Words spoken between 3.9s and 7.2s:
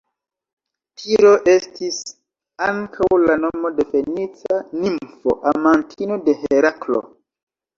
fenica nimfo, amantino de Heraklo.